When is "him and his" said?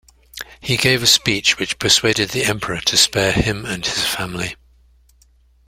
3.33-4.03